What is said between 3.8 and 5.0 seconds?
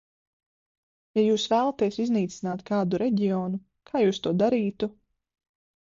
kā jūs to darītu?